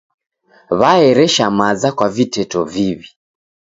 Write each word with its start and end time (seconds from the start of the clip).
W'aeresha 0.79 1.45
maza 1.57 1.89
kwa 1.97 2.07
viteto 2.15 2.59
viw'i. 2.71 3.07